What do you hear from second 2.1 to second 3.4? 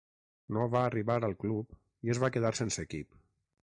es va quedar sense equip.